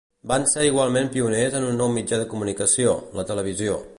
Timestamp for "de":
2.23-2.27